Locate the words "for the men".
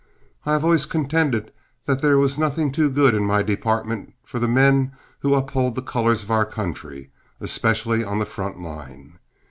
4.23-4.93